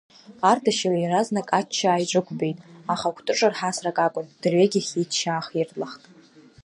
Ардашьыл 0.51 0.93
иаразнак 0.99 1.47
ачча 1.59 1.87
ааиҿықәбеит, 1.91 2.57
аха 2.93 3.15
кәтыҿырҳасрак 3.15 3.97
акәын, 4.05 4.27
дырҩегьых 4.41 4.87
ичча 5.01 5.29
аахиртлахт. 5.35 6.03